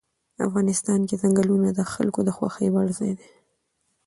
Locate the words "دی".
3.19-3.29